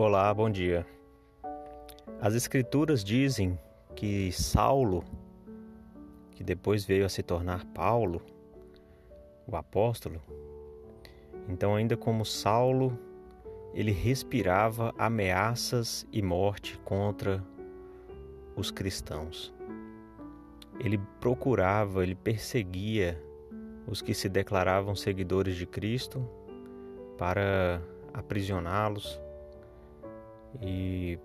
[0.00, 0.86] Olá, bom dia.
[2.20, 3.58] As Escrituras dizem
[3.96, 5.02] que Saulo,
[6.36, 8.22] que depois veio a se tornar Paulo,
[9.44, 10.22] o apóstolo,
[11.48, 12.96] então, ainda como Saulo,
[13.74, 17.44] ele respirava ameaças e morte contra
[18.54, 19.52] os cristãos.
[20.78, 23.20] Ele procurava, ele perseguia
[23.84, 26.24] os que se declaravam seguidores de Cristo
[27.18, 27.82] para
[28.14, 29.20] aprisioná-los
[30.60, 31.18] e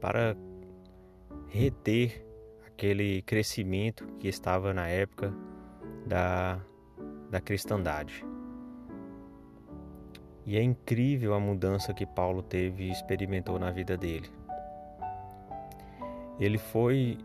[0.00, 0.36] para
[1.48, 2.26] reter
[2.66, 5.32] aquele crescimento que estava na época
[6.06, 6.60] da,
[7.30, 8.24] da cristandade.
[10.44, 14.30] E é incrível a mudança que Paulo teve e experimentou na vida dele.
[16.38, 17.18] Ele foi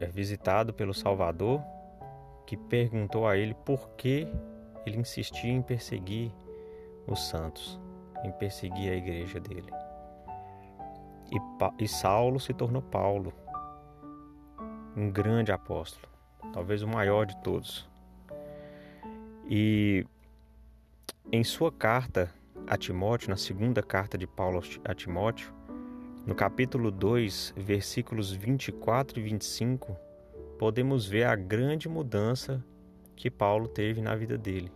[0.00, 1.60] é, visitado pelo Salvador,
[2.46, 4.26] que perguntou a ele por que
[4.86, 6.32] ele insistia em perseguir
[7.06, 7.78] os santos,
[8.24, 9.70] em perseguir a igreja dele.
[11.32, 11.38] E,
[11.82, 13.32] e Saulo se tornou Paulo,
[14.94, 16.06] um grande apóstolo,
[16.52, 17.88] talvez o maior de todos.
[19.48, 20.06] E
[21.30, 22.30] em sua carta
[22.66, 25.50] a Timóteo, na segunda carta de Paulo a Timóteo,
[26.26, 29.96] no capítulo 2, versículos 24 e 25,
[30.58, 32.62] podemos ver a grande mudança
[33.16, 34.70] que Paulo teve na vida dele.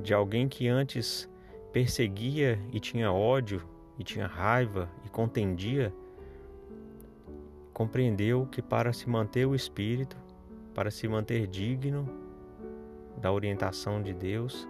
[0.00, 1.30] De alguém que antes
[1.72, 3.62] perseguia e tinha ódio
[3.98, 5.92] e tinha raiva e contendia,
[7.72, 10.16] compreendeu que para se manter o espírito,
[10.74, 12.08] para se manter digno
[13.16, 14.68] da orientação de Deus,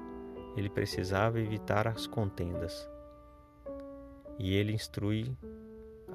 [0.56, 2.88] ele precisava evitar as contendas.
[4.38, 5.36] E ele instrui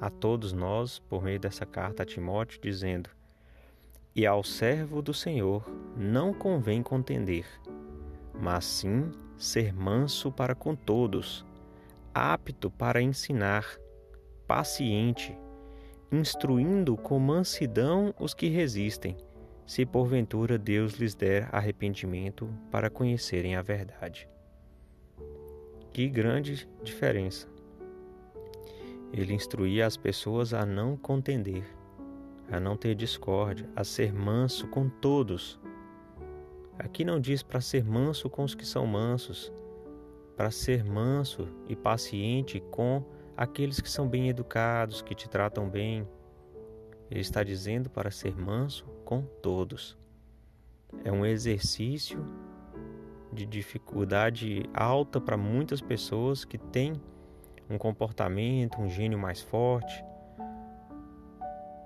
[0.00, 3.10] a todos nós, por meio dessa carta a Timóteo, dizendo:
[4.14, 5.64] E ao servo do Senhor
[5.96, 7.46] não convém contender,
[8.34, 11.44] mas sim ser manso para com todos,
[12.14, 13.66] apto para ensinar,
[14.46, 15.36] paciente,
[16.10, 19.16] instruindo com mansidão os que resistem
[19.66, 24.28] se porventura Deus lhes der arrependimento para conhecerem a verdade.
[25.92, 27.48] Que grande diferença!
[29.12, 31.64] Ele instruía as pessoas a não contender,
[32.50, 35.60] a não ter discórdia, a ser manso com todos.
[36.78, 39.52] Aqui não diz para ser manso com os que são mansos,
[40.36, 43.04] para ser manso e paciente com
[43.36, 46.06] aqueles que são bem educados, que te tratam bem.
[47.10, 49.96] Ele está dizendo para ser manso com todos.
[51.04, 52.24] É um exercício
[53.32, 56.94] de dificuldade alta para muitas pessoas que têm
[57.68, 60.04] um comportamento, um gênio mais forte,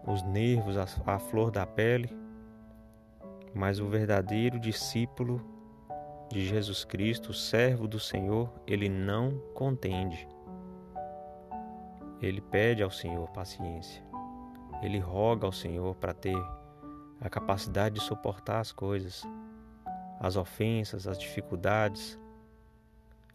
[0.06, 2.10] os nervos, a, flor da pele,
[3.54, 5.55] mas o verdadeiro discípulo
[6.30, 10.28] de Jesus Cristo, servo do Senhor, ele não contende.
[12.20, 14.02] Ele pede ao Senhor paciência.
[14.82, 16.36] Ele roga ao Senhor para ter
[17.20, 19.22] a capacidade de suportar as coisas,
[20.20, 22.18] as ofensas, as dificuldades,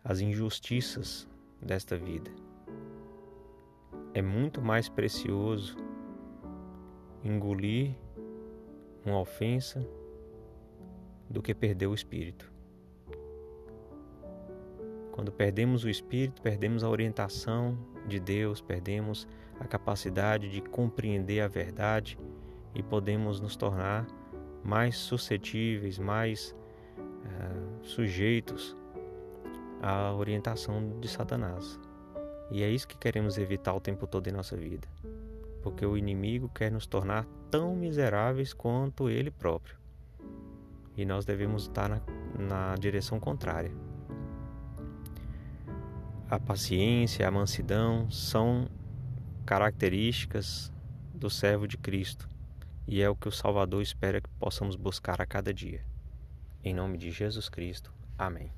[0.03, 1.27] as injustiças
[1.61, 2.31] desta vida.
[4.13, 5.77] É muito mais precioso
[7.23, 7.95] engolir
[9.05, 9.87] uma ofensa
[11.29, 12.50] do que perder o espírito.
[15.11, 17.77] Quando perdemos o espírito, perdemos a orientação
[18.07, 19.27] de Deus, perdemos
[19.59, 22.17] a capacidade de compreender a verdade
[22.73, 24.07] e podemos nos tornar
[24.63, 26.55] mais suscetíveis, mais
[26.97, 28.75] uh, sujeitos
[29.81, 31.79] à orientação de Satanás.
[32.49, 34.87] E é isso que queremos evitar o tempo todo em nossa vida,
[35.61, 39.75] porque o inimigo quer nos tornar tão miseráveis quanto ele próprio.
[40.95, 42.01] E nós devemos estar na,
[42.37, 43.71] na direção contrária.
[46.31, 48.69] A paciência, a mansidão são
[49.45, 50.71] características
[51.13, 52.29] do servo de Cristo
[52.87, 55.85] e é o que o Salvador espera que possamos buscar a cada dia.
[56.63, 57.93] Em nome de Jesus Cristo.
[58.17, 58.49] Amém.